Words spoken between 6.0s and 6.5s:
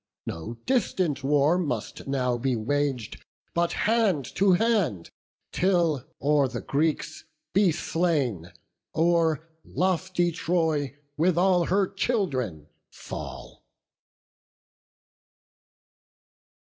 or